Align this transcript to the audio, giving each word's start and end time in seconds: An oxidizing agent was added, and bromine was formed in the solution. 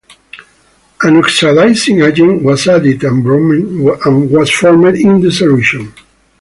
An 1.03 1.15
oxidizing 1.17 2.01
agent 2.01 2.41
was 2.41 2.67
added, 2.67 3.03
and 3.03 3.23
bromine 3.23 3.83
was 3.83 4.49
formed 4.49 4.95
in 4.95 5.21
the 5.21 5.31
solution. 5.31 5.93